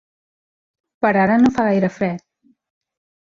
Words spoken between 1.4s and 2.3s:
no fa gaire fred.